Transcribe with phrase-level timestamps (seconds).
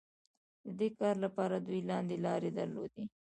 [0.65, 3.03] د دې کار لپاره دوی لاندې لارې درلودې.